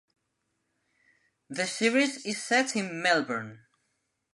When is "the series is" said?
1.47-2.41